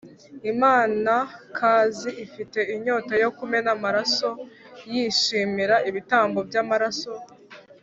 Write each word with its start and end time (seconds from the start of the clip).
imanakazi 0.51 2.09
ifite 2.25 2.59
inyota 2.75 3.13
yo 3.23 3.29
kumena 3.37 3.69
amaraso 3.77 4.29
yishimira 4.91 5.75
ibitambo 5.89 6.39
by’amaraso. 6.49 7.13